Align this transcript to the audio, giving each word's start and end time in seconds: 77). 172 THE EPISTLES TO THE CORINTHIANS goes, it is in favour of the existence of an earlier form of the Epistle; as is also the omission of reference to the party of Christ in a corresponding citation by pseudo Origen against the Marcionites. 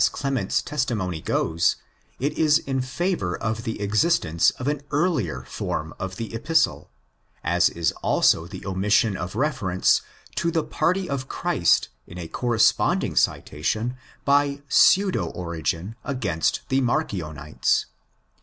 77). 0.03 0.97
172 0.97 1.21
THE 1.21 1.37
EPISTLES 1.37 1.75
TO 1.75 1.75
THE 1.75 1.75
CORINTHIANS 1.75 1.75
goes, 1.77 2.19
it 2.19 2.37
is 2.43 2.57
in 2.67 2.81
favour 2.81 3.37
of 3.37 3.63
the 3.65 3.79
existence 3.83 4.49
of 4.49 4.67
an 4.67 4.81
earlier 4.89 5.43
form 5.43 5.93
of 5.99 6.15
the 6.15 6.33
Epistle; 6.33 6.89
as 7.43 7.69
is 7.69 7.91
also 8.01 8.47
the 8.47 8.65
omission 8.65 9.15
of 9.15 9.35
reference 9.35 10.01
to 10.37 10.49
the 10.49 10.63
party 10.63 11.07
of 11.07 11.27
Christ 11.27 11.89
in 12.07 12.17
a 12.17 12.27
corresponding 12.27 13.15
citation 13.15 13.95
by 14.25 14.63
pseudo 14.67 15.27
Origen 15.27 15.95
against 16.03 16.61
the 16.69 16.81
Marcionites. 16.81 17.85